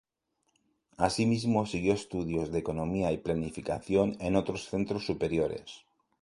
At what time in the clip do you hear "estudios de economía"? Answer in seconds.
1.93-3.11